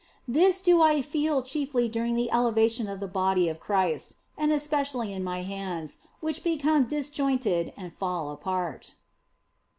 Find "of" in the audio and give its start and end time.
2.87-2.99, 3.47-3.59